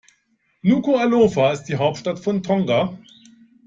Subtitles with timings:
[0.69, 2.97] Nukuʻalofa ist die Hauptstadt von Tonga.